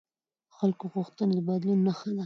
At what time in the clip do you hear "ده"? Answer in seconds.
2.15-2.19